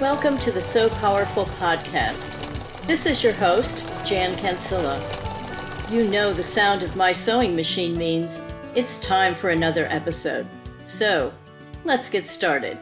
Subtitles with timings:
[0.00, 2.28] Welcome to the So Powerful podcast.
[2.86, 5.00] This is your host, Jan Cancilla.
[5.90, 8.42] You know the sound of my sewing machine means
[8.74, 10.46] it's time for another episode.
[10.84, 11.32] So
[11.84, 12.76] let's get started.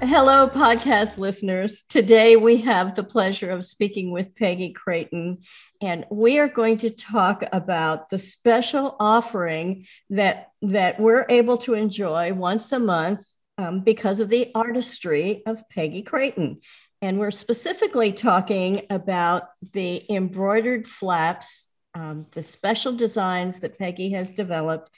[0.00, 1.84] Hello, podcast listeners.
[1.84, 5.42] Today we have the pleasure of speaking with Peggy Creighton,
[5.80, 11.74] and we are going to talk about the special offering that, that we're able to
[11.74, 16.60] enjoy once a month um, because of the artistry of Peggy Creighton.
[17.00, 24.34] And we're specifically talking about the embroidered flaps, um, the special designs that Peggy has
[24.34, 24.90] developed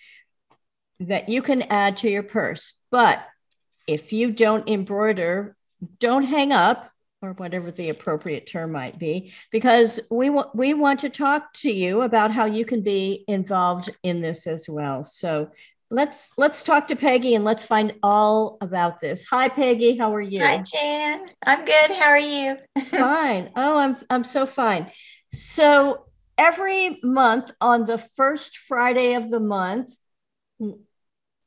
[1.00, 2.74] that you can add to your purse.
[2.90, 3.26] But
[3.86, 5.56] if you don't embroider,
[5.98, 11.00] don't hang up or whatever the appropriate term might be, because we want we want
[11.00, 15.04] to talk to you about how you can be involved in this as well.
[15.04, 15.50] So
[15.94, 19.24] let's let's talk to Peggy and let's find all about this.
[19.30, 20.42] Hi Peggy, how are you?
[20.42, 21.28] Hi Jan.
[21.46, 21.90] I'm good.
[21.92, 22.56] How are you?
[22.90, 23.50] fine.
[23.56, 24.90] Oh, I'm I'm so fine.
[25.32, 29.96] So every month on the first Friday of the month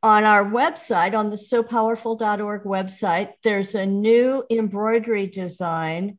[0.03, 6.17] on our website on the sopowerful.org website there's a new embroidery design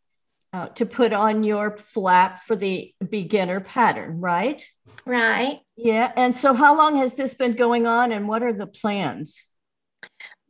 [0.52, 4.64] uh, to put on your flap for the beginner pattern, right?
[5.08, 5.60] Right.
[5.74, 6.12] Yeah.
[6.16, 9.46] And so, how long has this been going on, and what are the plans?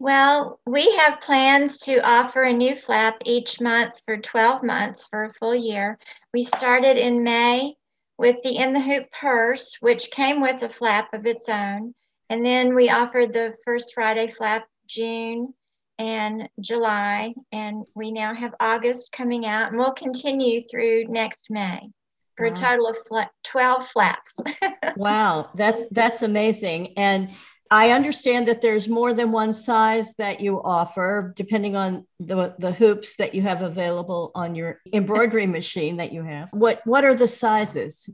[0.01, 5.25] Well, we have plans to offer a new flap each month for 12 months for
[5.25, 5.97] a full year.
[6.35, 7.75] We started in May
[8.19, 11.95] with the In the Hoop purse, which came with a flap of its own.
[12.29, 15.55] And then we offered the First Friday flap June
[16.01, 17.33] and July.
[17.53, 21.91] And we now have August coming out, and we'll continue through next May
[22.39, 22.53] for wow.
[22.53, 22.97] a total of
[23.45, 24.39] 12 flaps.
[24.97, 26.95] wow, that's that's amazing.
[26.97, 27.31] And
[27.71, 32.73] I understand that there's more than one size that you offer, depending on the, the
[32.73, 36.49] hoops that you have available on your embroidery machine that you have.
[36.53, 38.09] What what are the sizes?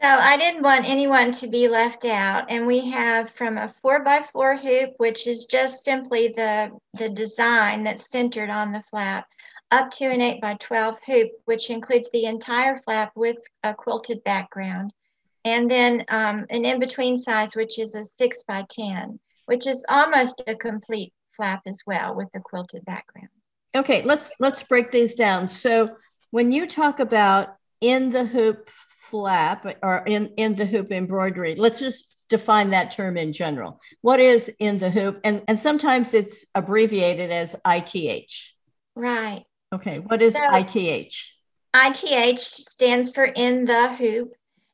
[0.00, 2.44] So I didn't want anyone to be left out.
[2.48, 7.08] And we have from a four by four hoop, which is just simply the, the
[7.08, 9.26] design that's centered on the flap,
[9.70, 14.22] up to an 8 by 12 hoop, which includes the entire flap with a quilted
[14.24, 14.92] background.
[15.44, 19.84] And then um, an in between size, which is a 6 by 10, which is
[19.88, 23.28] almost a complete flap as well with the quilted background.
[23.74, 25.46] Okay, let's let's break these down.
[25.46, 25.96] So
[26.30, 31.78] when you talk about in the hoop flap or in, in the hoop embroidery, let's
[31.78, 33.80] just define that term in general.
[34.00, 35.20] What is in the hoop?
[35.24, 38.32] And, and sometimes it's abbreviated as ITH.
[38.94, 39.44] Right.
[39.72, 41.14] Okay, what is so, ITH?
[41.74, 44.32] ITH stands for in the hoop.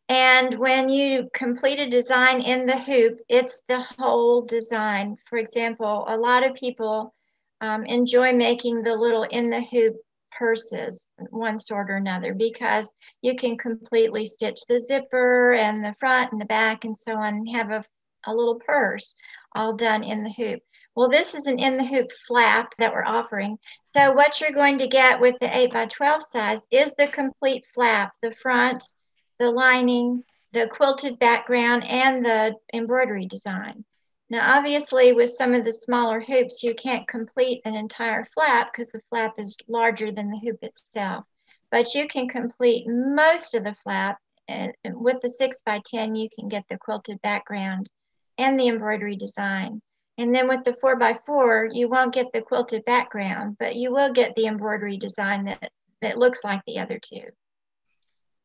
[0.09, 5.16] And when you complete a design in the hoop, it's the whole design.
[5.27, 7.15] For example, a lot of people
[7.60, 9.97] um, enjoy making the little in the hoop
[10.31, 16.33] purses, one sort or another, because you can completely stitch the zipper and the front
[16.33, 17.84] and the back and so on and have a,
[18.27, 19.16] a little purse
[19.56, 20.60] all done in the hoop.
[20.97, 23.59] Well, this is an in the hoop flap that we're offering.
[23.97, 27.65] So what you're going to get with the 8 by 12 size is the complete
[27.75, 28.84] flap, the front,
[29.41, 30.22] the lining,
[30.53, 33.84] the quilted background, and the embroidery design.
[34.31, 38.91] Now, obviously, with some of the smaller hoops, you can't complete an entire flap because
[38.91, 41.25] the flap is larger than the hoop itself.
[41.71, 44.19] But you can complete most of the flap.
[44.47, 47.88] And with the 6 by 10 you can get the quilted background
[48.38, 49.81] and the embroidery design.
[50.17, 53.93] And then with the four by four, you won't get the quilted background, but you
[53.93, 57.25] will get the embroidery design that, that looks like the other two.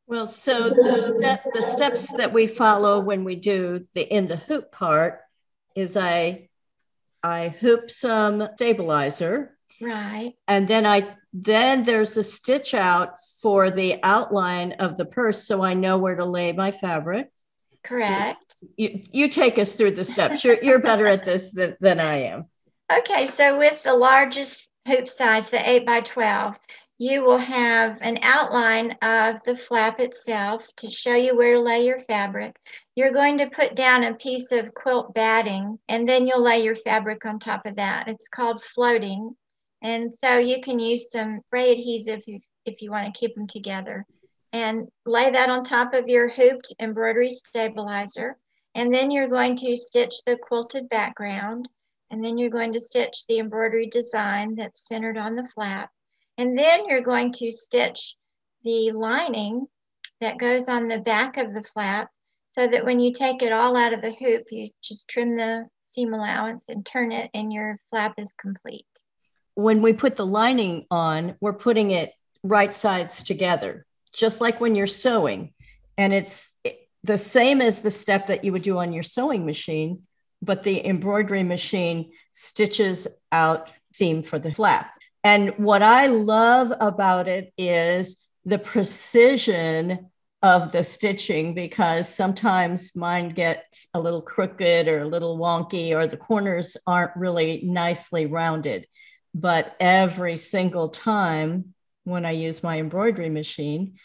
[0.08, 4.38] Well, so the step the steps that we follow when we do the in the
[4.38, 5.20] hoop part
[5.76, 6.50] is I
[7.22, 9.56] I hoop some stabilizer.
[9.80, 10.34] Right.
[10.48, 15.64] And then I then there's a stitch out for the outline of the purse so
[15.64, 17.32] I know where to lay my fabric.
[17.84, 18.56] Correct.
[18.78, 20.44] You, you take us through the steps.
[20.44, 22.46] You're, you're better at this than, than I am.
[22.92, 26.60] Okay, so with the largest hoop size, the 8 by 12,
[26.98, 31.86] you will have an outline of the flap itself to show you where to lay
[31.86, 32.58] your fabric.
[32.96, 36.76] You're going to put down a piece of quilt batting and then you'll lay your
[36.76, 38.10] fabric on top of that.
[38.10, 39.36] It's called floating.
[39.82, 43.48] And so you can use some spray adhesive if, if you want to keep them
[43.48, 44.06] together
[44.54, 48.38] and lay that on top of your hooped embroidery stabilizer.
[48.76, 51.68] And then you're going to stitch the quilted background.
[52.12, 55.92] And then you're going to stitch the embroidery design that's centered on the flap.
[56.38, 58.16] And then you're going to stitch
[58.64, 59.68] the lining
[60.22, 62.10] that goes on the back of the flap
[62.54, 65.68] so that when you take it all out of the hoop, you just trim the
[65.92, 68.86] seam allowance and turn it and your flap is complete.
[69.56, 72.14] when we put the lining on, we're putting it
[72.44, 75.54] right sides together, just like when you're sewing.
[75.98, 76.54] And it's
[77.04, 80.04] the same as the step that you would do on your sewing machine,
[80.42, 84.92] but the embroidery machine stitches out seam for the flap.
[85.24, 90.10] And what I love about it is the precision
[90.42, 96.08] of the stitching because sometimes mine gets a little crooked or a little wonky or
[96.08, 98.88] the corners aren't really nicely rounded.
[99.34, 101.74] But every single time
[102.04, 103.96] when I use my embroidery machine,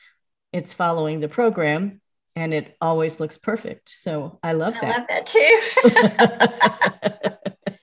[0.52, 2.00] it's following the program
[2.36, 3.90] and it always looks perfect.
[3.90, 4.84] So I love that.
[4.84, 5.60] I love that too.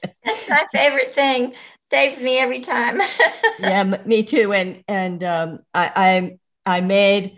[0.26, 1.54] That's my favorite thing.
[1.92, 3.02] Saves me every time.
[3.60, 4.54] yeah, me too.
[4.54, 7.38] And and um, I, I I made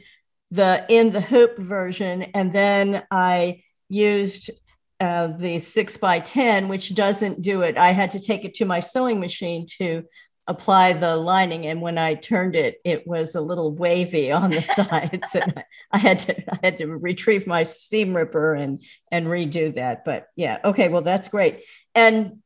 [0.51, 4.51] the in the hoop version, and then I used
[4.99, 7.77] uh, the six by ten, which doesn't do it.
[7.77, 10.03] I had to take it to my sewing machine to
[10.47, 14.61] apply the lining and when i turned it it was a little wavy on the
[14.61, 19.73] sides and I, had to i had to retrieve my seam ripper and and redo
[19.75, 21.63] that but yeah okay well that's great.
[21.95, 22.39] And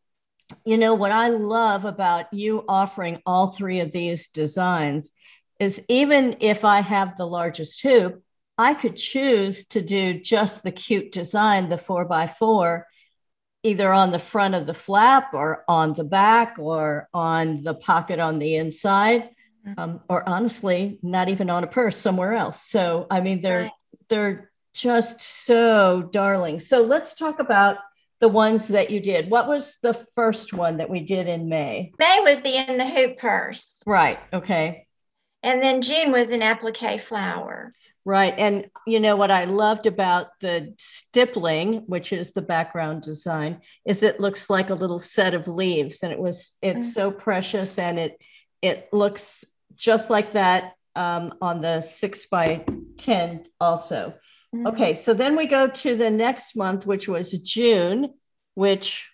[0.64, 5.12] you know what i love about you offering all three of these designs
[5.60, 8.24] is even if i have the largest hoop
[8.58, 12.88] i could choose to do just the cute design the four by four
[13.68, 18.20] either on the front of the flap or on the back or on the pocket
[18.20, 19.30] on the inside
[19.68, 19.80] mm-hmm.
[19.80, 22.64] um, or honestly not even on a purse somewhere else.
[22.64, 23.70] So i mean they're
[24.10, 26.60] they're just so darling.
[26.60, 27.78] So let's talk about
[28.20, 29.30] the ones that you did.
[29.30, 31.92] What was the first one that we did in may?
[32.00, 33.82] May was the in the hoop purse.
[33.86, 34.88] Right okay.
[35.44, 37.74] And then june was an applique flower
[38.08, 38.34] Right.
[38.38, 44.02] And you know what I loved about the stippling, which is the background design, is
[44.02, 46.92] it looks like a little set of leaves and it was it's mm-hmm.
[46.92, 48.24] so precious and it
[48.62, 49.44] it looks
[49.76, 52.64] just like that um, on the six by
[52.96, 54.14] 10 also.
[54.56, 54.68] Mm-hmm.
[54.68, 58.14] Okay, so then we go to the next month, which was June,
[58.54, 59.12] which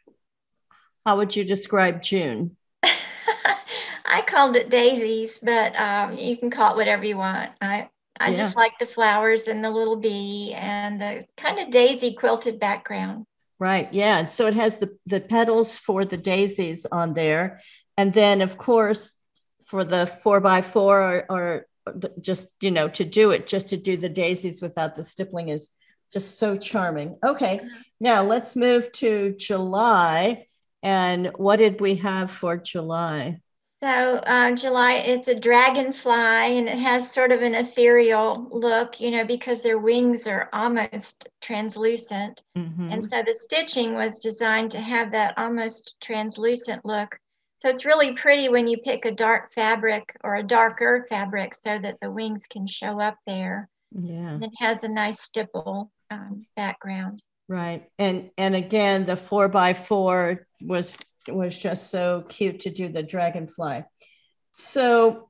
[1.03, 2.57] how would you describe June?
[2.83, 7.49] I called it daisies, but um, you can call it whatever you want.
[7.59, 7.89] I
[8.19, 8.35] I yeah.
[8.35, 13.25] just like the flowers and the little bee and the kind of daisy quilted background.
[13.59, 13.91] Right.
[13.93, 14.19] Yeah.
[14.19, 17.61] And so it has the, the petals for the daisies on there.
[17.97, 19.15] And then, of course,
[19.65, 21.67] for the four by four or, or
[22.19, 25.71] just, you know, to do it, just to do the daisies without the stippling is
[26.11, 27.17] just so charming.
[27.23, 27.61] Okay.
[27.99, 30.45] Now let's move to July.
[30.83, 33.39] And what did we have for July?
[33.83, 39.11] So uh, July, it's a dragonfly, and it has sort of an ethereal look, you
[39.11, 42.89] know, because their wings are almost translucent, mm-hmm.
[42.89, 47.19] and so the stitching was designed to have that almost translucent look.
[47.61, 51.77] So it's really pretty when you pick a dark fabric or a darker fabric, so
[51.77, 53.67] that the wings can show up there.
[53.91, 57.21] Yeah, and it has a nice stipple um, background.
[57.49, 60.95] Right, and and again, the four by four was
[61.29, 63.83] was just so cute to do the dragonfly.
[64.51, 65.29] So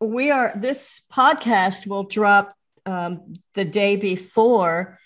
[0.00, 2.52] we are this podcast will drop
[2.86, 4.98] um, the day before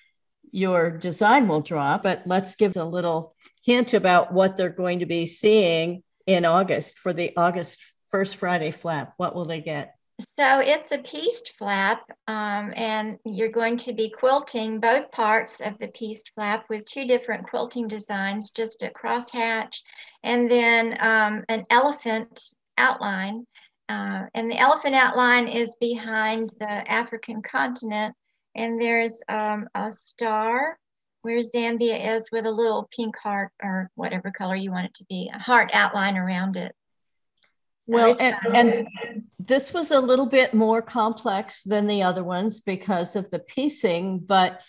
[0.50, 3.34] your design will drop, but let's give a little
[3.64, 8.70] hint about what they're going to be seeing in August for the August first Friday
[8.70, 9.14] flap.
[9.18, 9.97] What will they get?
[10.38, 15.76] So it's a pieced flap, um, and you're going to be quilting both parts of
[15.80, 19.82] the pieced flap with two different quilting designs, just a crosshatch
[20.22, 23.48] and then um, an elephant outline.
[23.88, 28.14] Uh, and the elephant outline is behind the African continent,
[28.54, 30.78] and there's um, a star
[31.22, 35.04] where Zambia is with a little pink heart or whatever color you want it to
[35.06, 36.72] be, a heart outline around it.
[37.88, 38.88] Well, and, and,
[39.38, 44.18] this was a little bit more complex than the other ones because of the piecing.
[44.18, 44.60] But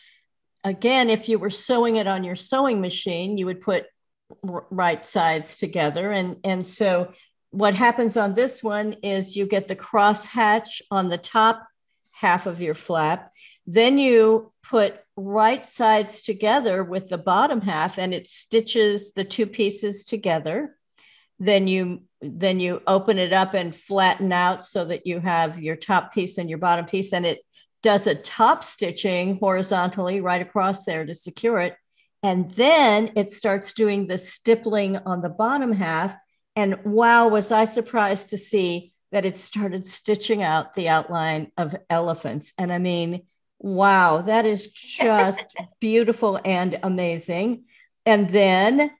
[0.64, 3.88] again, if you were sewing it on your sewing machine, you would put
[4.42, 6.12] right sides together.
[6.12, 7.12] And, and so
[7.52, 11.68] what happens on this one is you get the cross hatch on the top
[12.12, 13.34] half of your flap.
[13.68, 19.46] Then you put right sides together with the bottom half and it stitches the two
[19.46, 20.78] pieces together.
[21.38, 25.76] Then you then you open it up and flatten out so that you have your
[25.76, 27.40] top piece and your bottom piece and it
[27.82, 31.78] does a top stitching horizontally right across there to secure it.
[32.22, 36.16] And then it starts doing the stippling on the bottom half.
[36.56, 41.76] And wow was i surprised to see that it started stitching out the outline of
[41.90, 42.54] elephants.
[42.58, 43.24] And i mean
[43.60, 47.64] wow that is just beautiful and amazing.
[48.06, 48.92] And then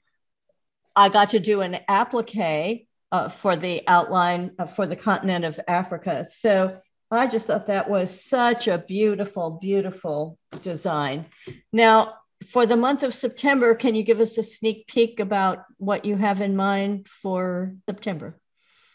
[0.96, 5.58] i got to do an applique uh, for the outline uh, for the continent of
[5.66, 6.24] Africa.
[6.24, 6.78] So
[7.10, 11.26] I just thought that was such a beautiful, beautiful design.
[11.72, 12.14] Now,
[12.46, 16.16] for the month of September, can you give us a sneak peek about what you
[16.16, 18.38] have in mind for September?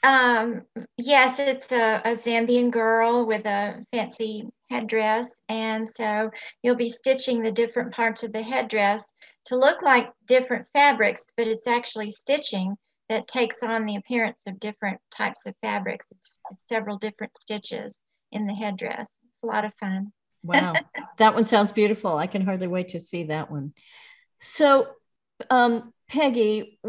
[0.02, 0.62] Um,
[0.98, 5.32] yes, it's a, a, Zambian girl with a fancy headdress.
[5.50, 6.30] And so
[6.62, 9.04] you'll be stitching the different parts of the headdress
[9.46, 12.76] to look like different fabrics, but it's actually stitching
[13.10, 16.12] that takes on the appearance of different types of fabrics.
[16.12, 19.10] It's, it's several different stitches in the headdress.
[19.10, 20.12] It's a lot of fun.
[20.44, 20.74] wow,
[21.18, 22.18] that one sounds beautiful.
[22.18, 23.74] I can hardly wait to see that one.
[24.40, 24.88] So,
[25.50, 26.80] um, Peggy,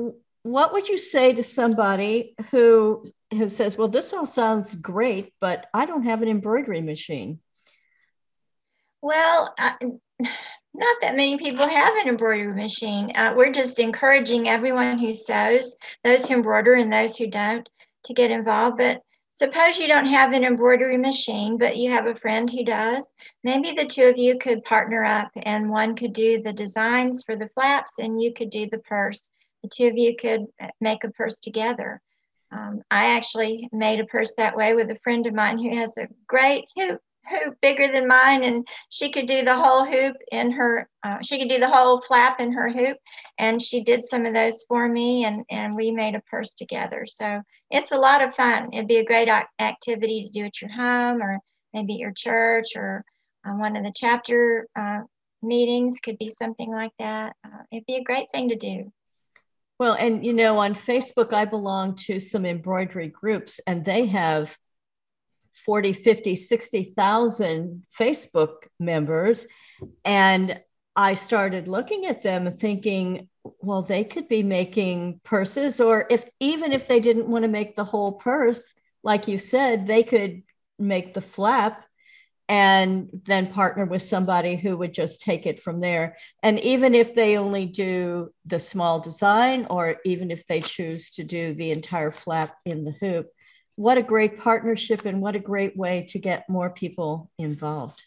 [0.42, 5.66] what would you say to somebody who who says, "Well, this all sounds great, but
[5.74, 7.40] I don't have an embroidery machine"?
[9.02, 9.72] Well, uh,
[10.76, 13.12] not that many people have an embroidery machine.
[13.14, 17.68] Uh, we're just encouraging everyone who sews, those who embroider and those who don't,
[18.04, 18.78] to get involved.
[18.78, 19.02] But
[19.34, 23.06] suppose you don't have an embroidery machine, but you have a friend who does.
[23.44, 27.36] Maybe the two of you could partner up, and one could do the designs for
[27.36, 29.32] the flaps, and you could do the purse
[29.66, 30.46] the two of you could
[30.80, 32.00] make a purse together.
[32.52, 35.96] Um, I actually made a purse that way with a friend of mine who has
[35.96, 40.50] a great hoop, hoop bigger than mine, and she could do the whole hoop in
[40.52, 40.88] her.
[41.02, 42.98] Uh, she could do the whole flap in her hoop,
[43.38, 47.04] and she did some of those for me, and and we made a purse together.
[47.06, 48.70] So it's a lot of fun.
[48.72, 49.28] It'd be a great
[49.58, 51.40] activity to do at your home, or
[51.72, 53.04] maybe at your church, or
[53.44, 55.00] on one of the chapter uh,
[55.42, 56.00] meetings.
[56.00, 57.34] Could be something like that.
[57.44, 58.92] Uh, it'd be a great thing to do.
[59.78, 64.56] Well, and you know, on Facebook, I belong to some embroidery groups, and they have
[65.64, 69.46] 40, 50, 60,000 Facebook members.
[70.04, 70.60] And
[70.94, 73.28] I started looking at them and thinking,
[73.60, 77.74] well, they could be making purses, or if even if they didn't want to make
[77.74, 80.42] the whole purse, like you said, they could
[80.78, 81.84] make the flap
[82.48, 86.16] and then partner with somebody who would just take it from there.
[86.42, 91.24] And even if they only do the small design, or even if they choose to
[91.24, 93.28] do the entire flap in the hoop,
[93.76, 98.04] what a great partnership and what a great way to get more people involved.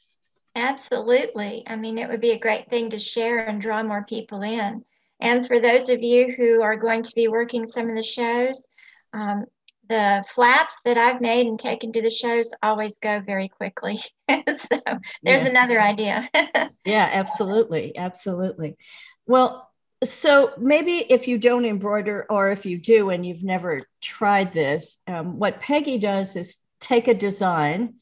[0.55, 1.63] Absolutely.
[1.67, 4.83] I mean, it would be a great thing to share and draw more people in.
[5.19, 8.67] And for those of you who are going to be working some of the shows,
[9.13, 9.45] um,
[9.89, 13.99] the flaps that I've made and taken to the shows always go very quickly.
[14.29, 14.79] so
[15.23, 15.49] there's yeah.
[15.49, 16.29] another idea.
[16.85, 17.97] yeah, absolutely.
[17.97, 18.75] Absolutely.
[19.27, 19.68] Well,
[20.03, 24.99] so maybe if you don't embroider or if you do and you've never tried this,
[25.07, 27.95] um, what Peggy does is take a design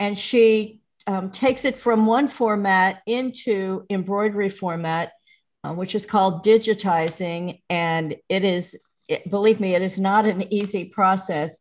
[0.00, 5.12] and she um, takes it from one format into embroidery format,
[5.64, 7.60] uh, which is called digitizing.
[7.68, 8.76] And it is
[9.08, 11.58] it, believe me, it is not an easy process.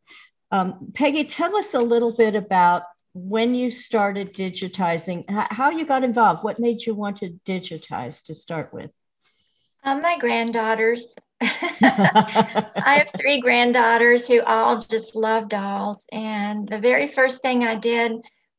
[0.51, 2.83] Um, Peggy, tell us a little bit about
[3.13, 8.33] when you started digitizing, how you got involved, what made you want to digitize to
[8.33, 8.91] start with?
[9.83, 11.15] Uh, my granddaughters.
[11.41, 16.03] I have three granddaughters who all just love dolls.
[16.11, 18.11] And the very first thing I did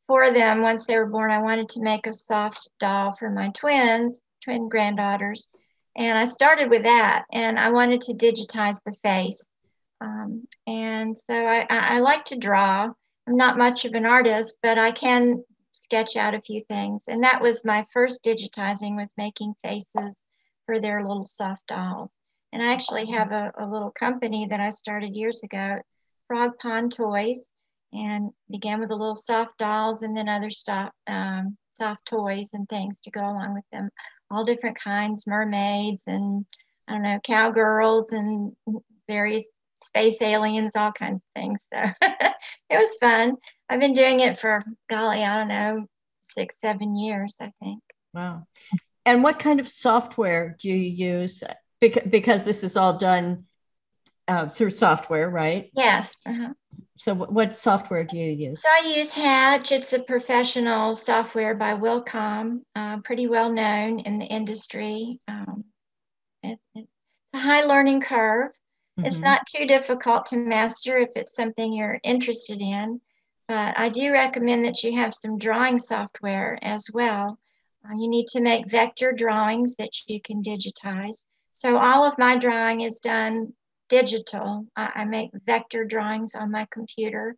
[0.09, 3.51] for them once they were born, I wanted to make a soft doll for my
[3.51, 5.49] twins, twin granddaughters.
[5.97, 9.45] And I started with that, and I wanted to digitize the face.
[10.01, 12.89] Um, and so I, I, I like to draw.
[13.29, 17.05] I'm not much of an artist, but I can sketch out a few things.
[17.07, 20.25] And that was my first digitizing was making faces
[20.73, 22.15] for their little soft dolls.
[22.53, 25.79] And I actually have a, a little company that I started years ago,
[26.29, 27.45] Frog Pond Toys,
[27.93, 32.67] and began with the little soft dolls and then other soft, um, soft toys and
[32.69, 33.91] things to go along with them
[34.31, 36.47] all different kinds, mermaids and
[36.89, 38.53] I don't know, cowgirls and
[39.07, 39.45] various
[39.83, 41.59] space aliens, all kinds of things.
[41.73, 41.83] So
[42.71, 43.37] it was fun.
[43.69, 45.87] I've been doing it for golly, I don't know,
[46.31, 47.83] six, seven years, I think.
[48.15, 48.47] Wow.
[49.05, 51.43] And what kind of software do you use?
[51.81, 53.47] Because this is all done
[54.29, 55.71] uh, through software, right?
[55.75, 56.13] Yes.
[56.25, 56.53] Uh-huh.
[56.97, 58.63] So, what software do you use?
[58.63, 59.73] So, I use Hatch.
[59.73, 65.21] It's a professional software by Wilcom, uh, pretty well known in the industry.
[65.27, 65.65] Um,
[66.43, 66.89] it, it's
[67.35, 68.53] a high learning curve.
[68.99, 69.07] Mm-hmm.
[69.07, 73.01] It's not too difficult to master if it's something you're interested in.
[73.49, 77.39] But I do recommend that you have some drawing software as well.
[77.85, 81.27] Uh, you need to make vector drawings that you can digitize.
[81.53, 83.53] So, all of my drawing is done
[83.89, 84.67] digital.
[84.77, 87.37] I, I make vector drawings on my computer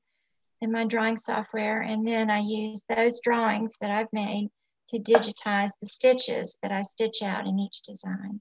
[0.61, 4.49] in my drawing software, and then I use those drawings that I've made
[4.89, 8.41] to digitize the stitches that I stitch out in each design.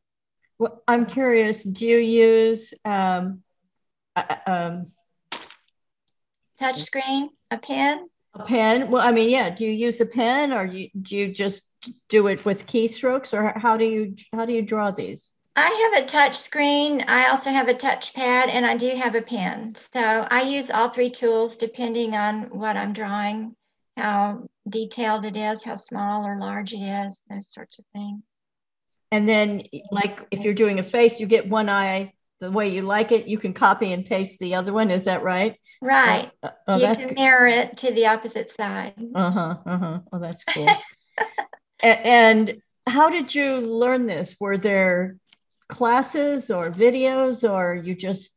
[0.60, 3.44] Well, I'm curious, do you use um,
[4.16, 4.88] uh, um,
[6.60, 8.08] touch screen, a pen.
[8.36, 8.90] A pen.
[8.90, 9.50] Well, I mean, yeah.
[9.50, 11.64] Do you use a pen, or you, do you just
[12.10, 15.32] do it with keystrokes, or how do you how do you draw these?
[15.56, 17.06] I have a touch screen.
[17.08, 19.76] I also have a touch pad, and I do have a pen.
[19.76, 23.56] So I use all three tools depending on what I'm drawing,
[23.96, 28.24] how detailed it is, how small or large it is, those sorts of things.
[29.12, 32.82] And then, like if you're doing a face, you get one eye the way you
[32.82, 33.28] like it.
[33.28, 34.92] You can copy and paste the other one.
[34.92, 35.58] Is that right?
[35.82, 36.32] Right.
[36.42, 37.18] Uh, oh, you can good.
[37.18, 38.94] mirror it to the opposite side.
[39.16, 39.58] Uh huh.
[39.66, 40.00] Uh huh.
[40.12, 40.68] Oh, that's cool.
[41.84, 44.36] and how did you learn this?
[44.40, 45.18] Were there
[45.70, 48.34] classes or videos, or you just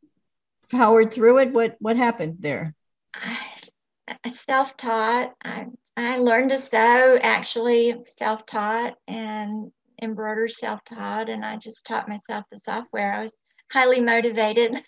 [0.71, 1.53] powered through it?
[1.53, 2.75] What What happened there?
[3.15, 5.35] I self taught.
[5.45, 9.73] I I learned to sew actually self taught and
[10.03, 13.13] embroider self taught, and I just taught myself the software.
[13.15, 14.73] I was highly motivated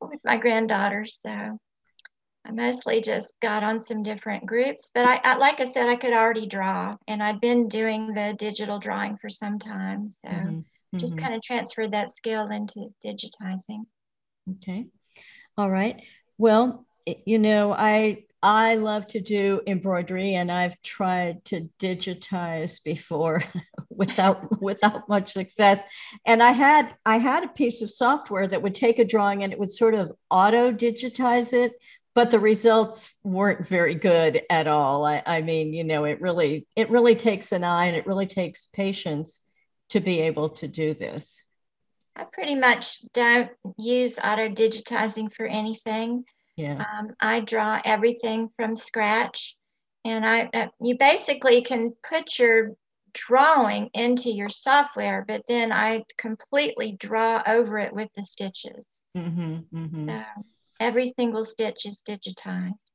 [0.00, 1.58] with my granddaughter, so
[2.44, 4.90] I mostly just got on some different groups.
[4.94, 8.34] But I, I, like I said, I could already draw, and I'd been doing the
[8.38, 10.98] digital drawing for some time, so mm-hmm.
[10.98, 11.24] just mm-hmm.
[11.24, 13.84] kind of transferred that skill into digitizing.
[14.50, 14.86] Okay,
[15.56, 16.02] all right.
[16.38, 23.44] Well, you know, I I love to do embroidery and I've tried to digitize before
[23.88, 25.80] without without much success.
[26.26, 29.52] And I had I had a piece of software that would take a drawing and
[29.52, 31.72] it would sort of auto digitize it,
[32.14, 35.04] but the results weren't very good at all.
[35.06, 38.26] I, I mean, you know, it really it really takes an eye and it really
[38.26, 39.42] takes patience
[39.90, 41.42] to be able to do this.
[42.16, 46.24] I pretty much don't use auto digitizing for anything.
[46.56, 46.84] Yeah.
[46.84, 49.56] Um, I draw everything from scratch,
[50.04, 52.72] and I uh, you basically can put your
[53.14, 58.86] drawing into your software, but then I completely draw over it with the stitches.
[59.16, 60.08] Mm-hmm, mm-hmm.
[60.08, 60.22] So
[60.80, 62.92] every single stitch is digitized.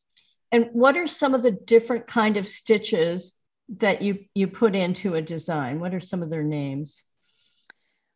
[0.51, 3.33] And what are some of the different kind of stitches
[3.77, 5.79] that you you put into a design?
[5.79, 7.03] What are some of their names?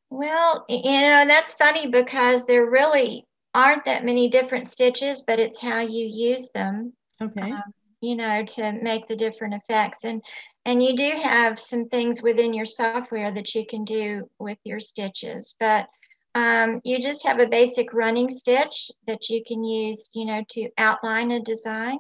[0.10, 5.62] Well, you know, that's funny because they're really aren't that many different stitches, but it's
[5.62, 6.94] how you use them.
[7.22, 7.52] Okay.
[7.52, 10.04] Um, you know, to make the different effects.
[10.06, 10.24] And
[10.66, 14.80] and you do have some things within your software that you can do with your
[14.80, 15.88] stitches, but
[16.34, 20.70] um, you just have a basic running stitch that you can use, you know, to
[20.78, 22.00] outline a design.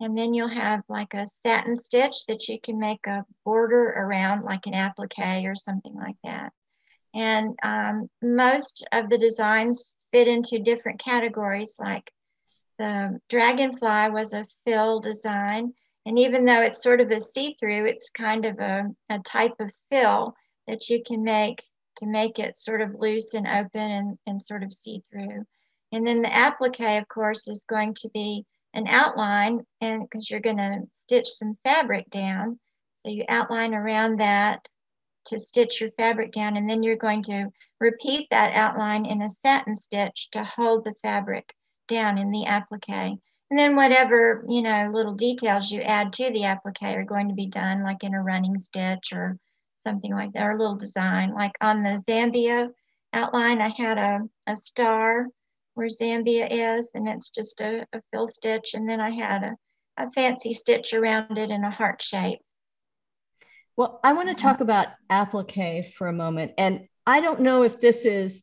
[0.00, 4.44] And then you'll have like a satin stitch that you can make a border around,
[4.44, 6.52] like an applique or something like that.
[7.14, 12.10] And um, most of the designs fit into different categories, like
[12.78, 15.74] the dragonfly was a fill design.
[16.06, 19.54] And even though it's sort of a see through, it's kind of a, a type
[19.60, 20.34] of fill
[20.66, 21.62] that you can make
[21.96, 25.44] to make it sort of loose and open and, and sort of see through.
[25.92, 28.44] And then the applique, of course, is going to be
[28.74, 32.58] an outline and because you're going to stitch some fabric down.
[33.04, 34.66] So you outline around that
[35.26, 39.28] to stitch your fabric down and then you're going to repeat that outline in a
[39.28, 41.54] satin stitch to hold the fabric
[41.88, 43.18] down in the applique.
[43.50, 47.34] And then whatever, you know, little details you add to the applique are going to
[47.34, 49.38] be done like in a running stitch or
[49.84, 51.34] something like that, or a little design.
[51.34, 52.70] Like on the Zambia
[53.12, 55.26] outline, I had a, a star
[55.74, 58.74] where Zambia is, and it's just a, a fill stitch.
[58.74, 59.56] And then I had a,
[59.96, 62.40] a fancy stitch around it in a heart shape.
[63.80, 66.52] Well, I want to talk about applique for a moment.
[66.58, 68.42] And I don't know if this is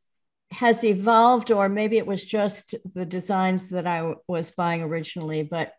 [0.50, 5.73] has evolved or maybe it was just the designs that I was buying originally, but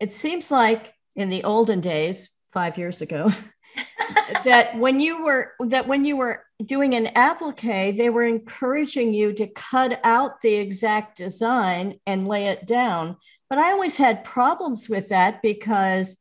[0.00, 3.30] it seems like in the olden days, 5 years ago,
[4.46, 9.34] that when you were that when you were doing an applique, they were encouraging you
[9.34, 13.18] to cut out the exact design and lay it down.
[13.50, 16.16] But I always had problems with that because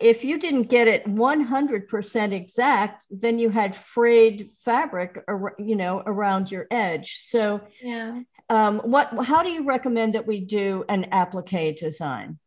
[0.00, 5.22] if you didn't get it 100% exact then you had frayed fabric
[5.58, 10.40] you know around your edge so yeah um, what how do you recommend that we
[10.40, 12.38] do an applique design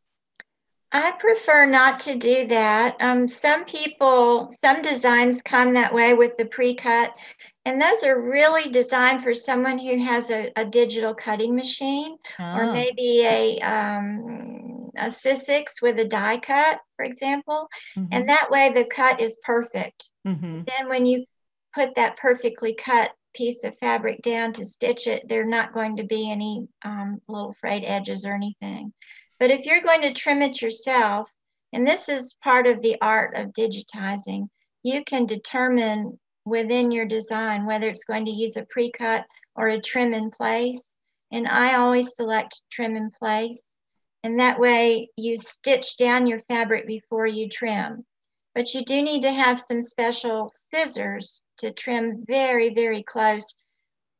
[0.95, 2.97] I prefer not to do that.
[2.99, 7.15] Um, some people, some designs come that way with the pre-cut,
[7.65, 12.43] and those are really designed for someone who has a, a digital cutting machine oh.
[12.43, 12.73] or ah.
[12.73, 18.07] maybe a um, a Sizzix with a die cut, for example, mm-hmm.
[18.11, 20.09] and that way the cut is perfect.
[20.27, 20.61] Mm-hmm.
[20.65, 21.25] Then when you
[21.73, 25.97] put that perfectly cut piece of fabric down to stitch it, there are not going
[25.97, 28.93] to be any um, little frayed edges or anything.
[29.39, 31.29] But if you're going to trim it yourself,
[31.73, 34.47] and this is part of the art of digitizing,
[34.83, 39.25] you can determine within your design whether it's going to use a pre-cut
[39.55, 40.93] or a trim in place
[41.31, 43.65] And I always select trim in place.
[44.23, 48.05] And that way you stitch down your fabric before you trim.
[48.55, 53.55] But you do need to have some special scissors to trim very, very close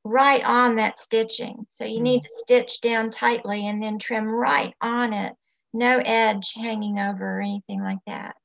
[0.03, 1.65] right on that stitching.
[1.69, 2.39] So you need to mm-hmm.
[2.39, 5.33] stitch down tightly and then trim right on it.
[5.73, 8.35] No edge hanging over or anything like that.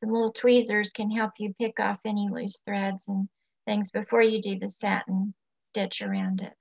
[0.00, 3.28] Some little tweezers can help you pick off any loose threads and
[3.66, 5.34] things before you do the satin
[5.72, 6.52] stitch around it.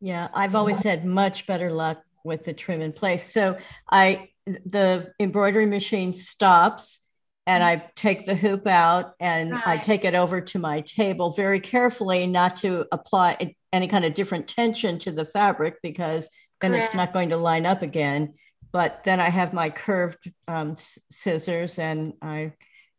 [0.00, 3.22] Yeah, I've always had much better luck with the trim in place.
[3.32, 3.58] So
[3.90, 7.00] I the embroidery machine stops
[7.46, 9.66] and I take the hoop out and right.
[9.66, 14.14] I take it over to my table very carefully not to apply any kind of
[14.14, 16.28] different tension to the fabric because
[16.60, 16.86] then Correct.
[16.86, 18.34] it's not going to line up again.
[18.70, 22.52] But then I have my curved um, scissors and I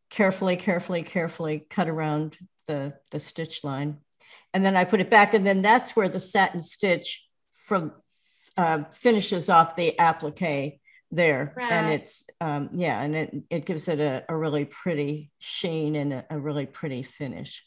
[0.10, 3.97] carefully, carefully, carefully cut around the, the stitch line.
[4.53, 7.93] And then I put it back and then that's where the satin stitch from
[8.59, 10.79] uh, finishes off the applique
[11.11, 11.53] there.
[11.55, 11.71] Right.
[11.71, 16.13] and it's um, yeah and it, it gives it a, a really pretty sheen and
[16.13, 17.65] a, a, really pretty finish.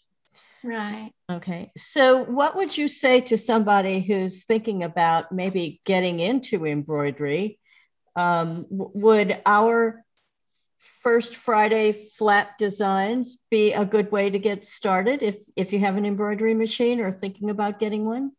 [0.63, 1.11] Right.
[1.31, 1.73] Okay.
[1.77, 7.59] So what would you say to somebody who's thinking about maybe getting into embroidery?
[8.15, 10.05] Um, would our
[10.79, 15.97] first friday flat designs be a good way to get started if if you have
[15.97, 18.33] an embroidery machine or thinking about getting one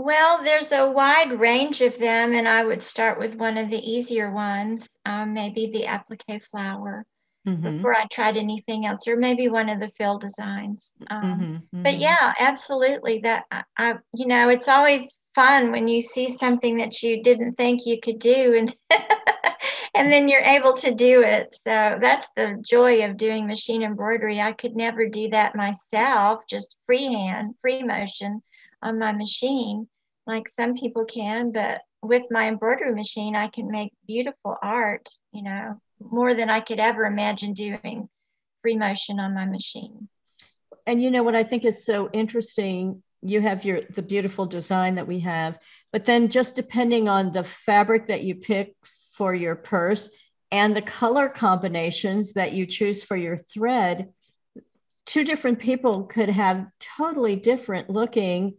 [0.00, 3.78] well, there's a wide range of them, and I would start with one of the
[3.78, 7.04] easier ones, um, maybe the applique flower,
[7.46, 7.76] mm-hmm.
[7.76, 10.94] before I tried anything else, or maybe one of the fill designs.
[11.10, 11.42] Um, mm-hmm.
[11.42, 11.82] Mm-hmm.
[11.82, 13.18] But yeah, absolutely.
[13.18, 17.56] That I, I, you know, it's always fun when you see something that you didn't
[17.56, 18.74] think you could do, and
[19.94, 21.54] and then you're able to do it.
[21.66, 24.40] So that's the joy of doing machine embroidery.
[24.40, 28.40] I could never do that myself, just freehand, free motion
[28.82, 29.88] on my machine
[30.26, 35.42] like some people can, but with my embroidery machine, I can make beautiful art, you
[35.42, 38.08] know, more than I could ever imagine doing
[38.62, 40.08] free motion on my machine.
[40.86, 44.94] And you know what I think is so interesting, you have your the beautiful design
[44.94, 45.58] that we have,
[45.92, 48.74] but then just depending on the fabric that you pick
[49.14, 50.10] for your purse
[50.50, 54.08] and the color combinations that you choose for your thread,
[55.04, 56.66] two different people could have
[56.96, 58.54] totally different looking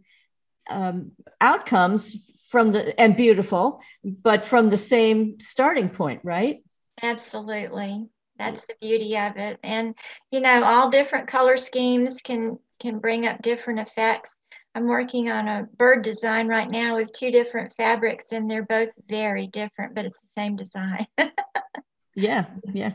[0.70, 6.62] um, outcomes from the and beautiful, but from the same starting point, right?
[7.02, 8.08] Absolutely.
[8.36, 9.58] That's the beauty of it.
[9.62, 9.94] And
[10.30, 14.36] you know, all different color schemes can can bring up different effects.
[14.74, 18.90] I'm working on a bird design right now with two different fabrics and they're both
[19.06, 21.06] very different, but it's the same design.
[22.14, 22.92] yeah, yeah.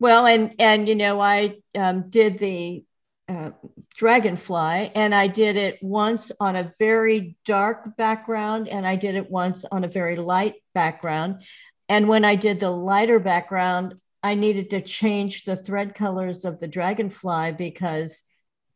[0.00, 2.84] Well, and and you know, I um, did the
[3.28, 3.50] uh,
[3.96, 9.30] dragonfly and i did it once on a very dark background and i did it
[9.30, 11.42] once on a very light background.
[11.88, 16.58] And when i did the lighter background i needed to change the thread colors of
[16.58, 18.22] the dragonfly because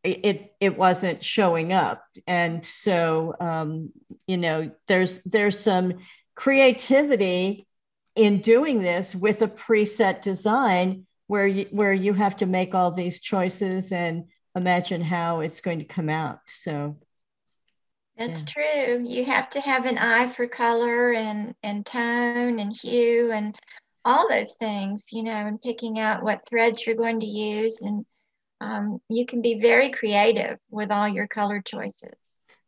[0.03, 2.03] it it, wasn't showing up.
[2.27, 3.91] And so um,
[4.27, 5.99] you know there's there's some
[6.35, 7.67] creativity
[8.15, 12.91] in doing this with a preset design where you where you have to make all
[12.91, 16.39] these choices and imagine how it's going to come out.
[16.47, 16.97] So
[18.17, 18.95] that's yeah.
[18.95, 19.03] true.
[19.05, 23.55] You have to have an eye for color and and tone and hue and
[24.03, 27.81] all those things, you know, and picking out what threads you're going to use.
[27.81, 28.05] And
[28.59, 32.13] um, you can be very creative with all your color choices.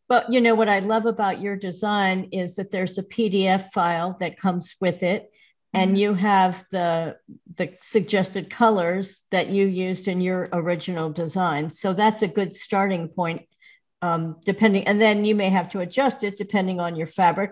[0.08, 4.18] But you know what I love about your design is that there's a PDF file
[4.20, 5.32] that comes with it
[5.74, 5.98] and mm-hmm.
[5.98, 7.18] you have the
[7.56, 13.08] the suggested colors that you used in your original design so that's a good starting
[13.08, 13.48] point
[14.02, 17.52] um, depending and then you may have to adjust it depending on your fabric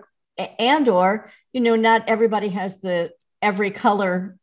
[0.58, 4.36] and or you know not everybody has the every color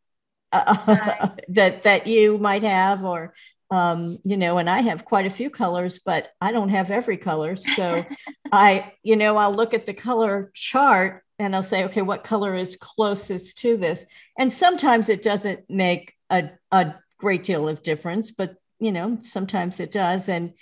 [0.52, 1.32] uh, right.
[1.50, 3.34] that that you might have or
[3.72, 7.18] um, you know and i have quite a few colors but i don't have every
[7.18, 8.04] color so
[8.52, 12.54] i you know i'll look at the color chart and I'll say, okay, what color
[12.54, 14.06] is closest to this?
[14.38, 19.80] And sometimes it doesn't make a, a great deal of difference, but you know, sometimes
[19.80, 20.30] it does.
[20.30, 20.54] And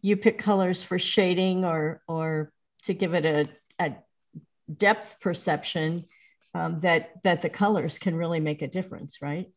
[0.00, 2.52] you pick colors for shading or or
[2.84, 3.48] to give it a,
[3.82, 3.96] a
[4.72, 6.04] depth perception
[6.54, 9.50] um, that that the colors can really make a difference, right?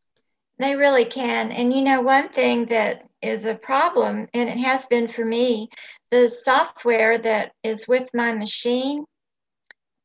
[0.57, 1.51] They really can.
[1.51, 5.69] And you know, one thing that is a problem, and it has been for me,
[6.11, 9.05] the software that is with my machine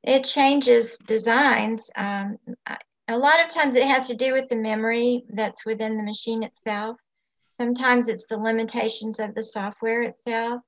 [0.05, 1.91] it changes designs.
[1.97, 2.39] Um,
[3.09, 6.43] a lot of times it has to do with the memory that's within the machine
[6.45, 6.97] itself.
[7.61, 10.63] Sometimes it's the limitations of the software itself.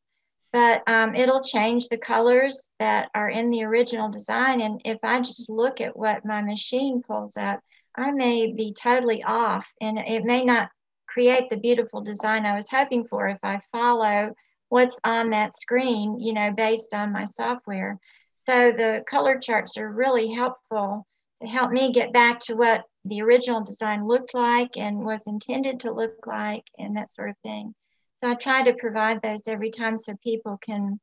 [0.53, 4.61] but um, it'll change the colors that are in the original design.
[4.63, 7.61] And if I just look at what my machine pulls up,
[7.97, 10.71] I may be totally off and it may not
[11.09, 14.33] create the beautiful design I was hoping for if I follow
[14.71, 17.99] what's on that screen, you know, based on my software.
[18.49, 21.07] So the color charts are really helpful
[21.43, 25.81] to help me get back to what the original design looked like and was intended
[25.81, 27.75] to look like and that sort of thing.
[28.19, 30.99] So I try to provide those every time so people can,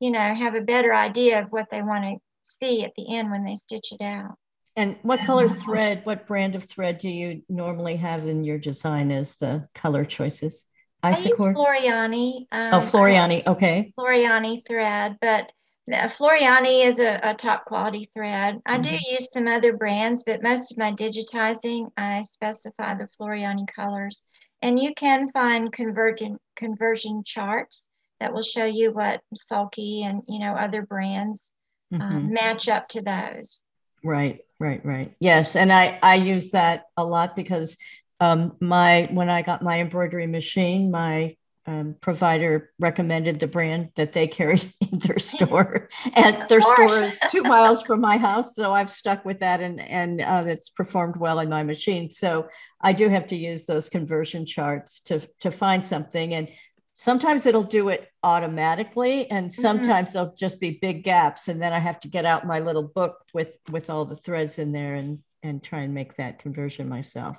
[0.00, 3.30] you know, have a better idea of what they want to see at the end
[3.30, 4.34] when they stitch it out.
[4.76, 9.10] And what color thread, what brand of thread do you normally have in your design
[9.10, 10.66] as the color choices?
[11.04, 11.56] Isacord?
[11.56, 12.46] I use Floriani.
[12.52, 13.92] Um, oh, Floriani, okay.
[13.98, 15.50] Floriani thread, but
[15.88, 18.60] Floriani is a, a, top quality thread.
[18.66, 19.14] I do mm-hmm.
[19.14, 24.24] use some other brands, but most of my digitizing, I specify the Floriani colors.
[24.60, 30.40] And you can find conversion conversion charts that will show you what Sulky and you
[30.40, 31.52] know other brands
[31.92, 32.16] um, mm-hmm.
[32.16, 33.64] um, match up to those.
[34.04, 35.14] Right, right, right.
[35.20, 37.76] Yes, and I I use that a lot because
[38.20, 41.36] um, my when I got my embroidery machine, my
[41.68, 47.18] um, provider recommended the brand that they carried in their store, and their store is
[47.30, 51.16] two miles from my house, so I've stuck with that, and and uh, it's performed
[51.16, 52.10] well in my machine.
[52.10, 52.48] So
[52.80, 56.48] I do have to use those conversion charts to to find something, and
[56.94, 59.60] sometimes it'll do it automatically, and mm-hmm.
[59.60, 60.18] sometimes mm-hmm.
[60.18, 63.18] they'll just be big gaps, and then I have to get out my little book
[63.34, 67.36] with with all the threads in there and and try and make that conversion myself.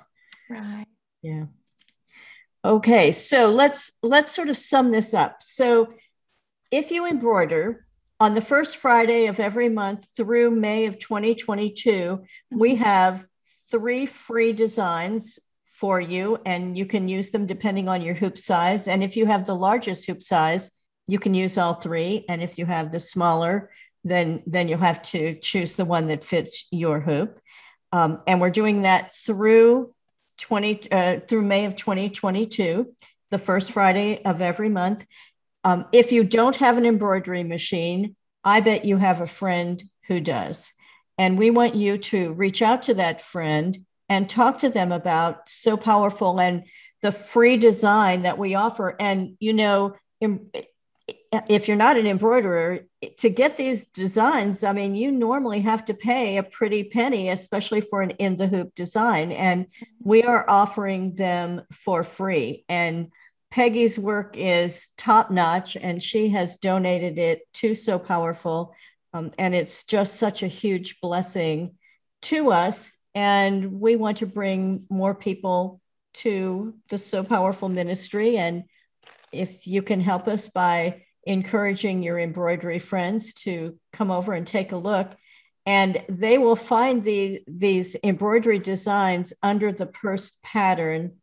[0.48, 0.86] Right.
[1.20, 1.46] Yeah.
[2.62, 5.42] Okay, so let's let's sort of sum this up.
[5.42, 5.94] So
[6.70, 7.86] if you embroider
[8.18, 12.82] on the first Friday of every month through May of 2022, we mm-hmm.
[12.82, 13.26] have
[13.70, 15.38] three free designs
[15.70, 18.88] for you, and you can use them depending on your hoop size.
[18.88, 20.70] And if you have the largest hoop size,
[21.06, 22.26] you can use all three.
[22.28, 23.70] And if you have the smaller,
[24.04, 27.40] then then you'll have to choose the one that fits your hoop.
[27.90, 29.94] Um, and we're doing that through
[30.40, 32.92] 20 uh, through May of 2022,
[33.30, 35.06] the first Friday of every month.
[35.62, 40.20] Um, if you don't have an embroidery machine, I bet you have a friend who
[40.20, 40.72] does.
[41.18, 45.48] And we want you to reach out to that friend and talk to them about
[45.48, 46.64] so Powerful and
[47.02, 48.96] the free design that we offer.
[48.98, 49.94] And, you know,
[51.32, 52.80] if you're not an embroiderer,
[53.18, 57.80] to get these designs, I mean, you normally have to pay a pretty penny, especially
[57.80, 59.30] for an in the hoop design.
[59.30, 59.66] And
[60.02, 62.64] we are offering them for free.
[62.68, 63.12] And
[63.52, 68.74] Peggy's work is top notch, and she has donated it to so Powerful.
[69.12, 71.76] Um, and it's just such a huge blessing
[72.22, 72.92] to us.
[73.14, 75.80] And we want to bring more people
[76.14, 78.36] to the so Powerful ministry.
[78.36, 78.64] And
[79.32, 84.72] if you can help us by encouraging your embroidery friends to come over and take
[84.72, 85.14] a look.
[85.66, 91.16] And they will find the, these embroidery designs under the Purse pattern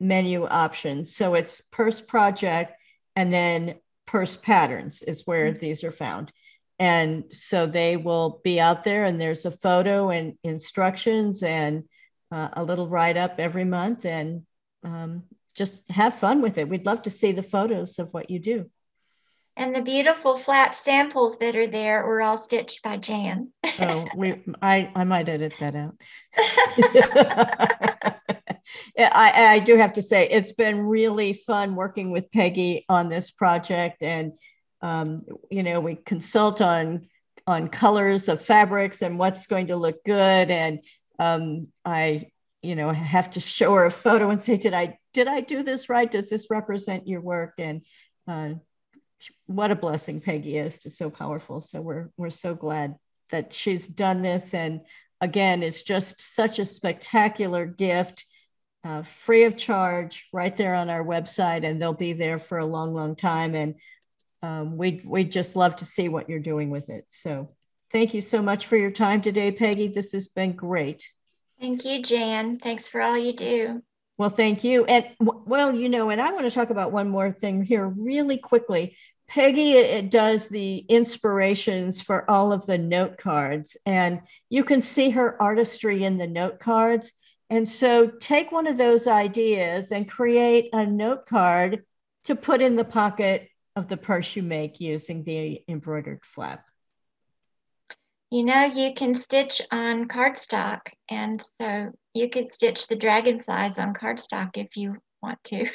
[0.00, 1.04] menu option.
[1.04, 2.72] So it's purse project
[3.14, 5.58] and then purse patterns is where mm-hmm.
[5.58, 6.32] these are found.
[6.78, 11.84] And so they will be out there, and there's a photo and instructions and
[12.32, 14.06] uh, a little write up every month.
[14.06, 14.46] And
[14.82, 16.70] um, just have fun with it.
[16.70, 18.70] We'd love to see the photos of what you do.
[19.56, 23.52] And the beautiful flap samples that are there were all stitched by Jan.
[23.80, 26.00] oh, we, I, I might edit that out.
[28.98, 33.30] I, I do have to say, it's been really fun working with Peggy on this
[33.30, 34.02] project.
[34.02, 34.32] And,
[34.82, 37.08] um, you know, we consult on
[37.46, 40.50] on colors of fabrics and what's going to look good.
[40.50, 40.80] And
[41.18, 42.30] um, I,
[42.62, 45.62] you know, have to show her a photo and say, did I did I do
[45.62, 46.10] this right?
[46.10, 47.54] Does this represent your work?
[47.58, 47.84] And
[48.28, 48.54] uh,
[49.46, 51.60] what a blessing Peggy is to so Powerful.
[51.60, 52.96] So we're we're so glad
[53.30, 54.54] that she's done this.
[54.54, 54.82] And
[55.20, 58.24] again, it's just such a spectacular gift,
[58.84, 62.66] uh, free of charge, right there on our website, and they'll be there for a
[62.66, 63.54] long, long time.
[63.54, 63.74] And
[64.42, 67.04] um, we we just love to see what you're doing with it.
[67.08, 67.50] So
[67.92, 69.88] thank you so much for your time today, Peggy.
[69.88, 71.10] This has been great.
[71.60, 72.56] Thank you, Jan.
[72.56, 73.82] Thanks for all you do.
[74.20, 74.84] Well, thank you.
[74.84, 78.36] And well, you know, and I want to talk about one more thing here really
[78.36, 78.94] quickly.
[79.28, 85.40] Peggy does the inspirations for all of the note cards, and you can see her
[85.40, 87.14] artistry in the note cards.
[87.48, 91.86] And so take one of those ideas and create a note card
[92.24, 96.62] to put in the pocket of the purse you make using the embroidered flap.
[98.30, 103.92] You know, you can stitch on cardstock, and so you could stitch the dragonflies on
[103.92, 105.66] cardstock if you want to.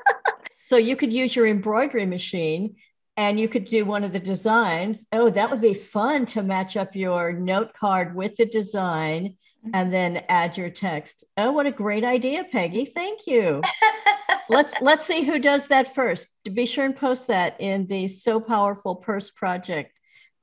[0.58, 2.76] so you could use your embroidery machine
[3.16, 5.06] and you could do one of the designs.
[5.12, 9.36] Oh, that would be fun to match up your note card with the design
[9.72, 11.24] and then add your text.
[11.38, 12.84] Oh, what a great idea, Peggy.
[12.84, 13.62] Thank you.
[14.50, 16.28] let's let's see who does that first.
[16.52, 19.93] Be sure and post that in the So Powerful Purse Project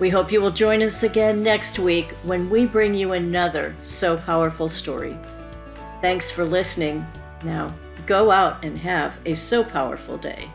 [0.00, 4.16] We hope you will join us again next week when we bring you another Sew
[4.16, 5.16] Powerful story.
[6.00, 7.06] Thanks for listening.
[7.44, 7.72] Now,
[8.06, 10.48] go out and have a so powerful day.